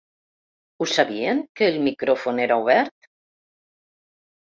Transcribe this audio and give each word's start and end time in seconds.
Ho 0.77 0.87
sabien, 0.93 1.43
que 1.61 1.69
el 1.75 1.79
micròfon 1.89 2.43
era 2.49 2.61
obert? 2.65 3.11